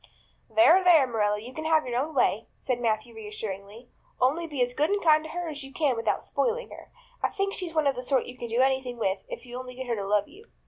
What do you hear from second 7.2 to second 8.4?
kind of think she's one of the sort you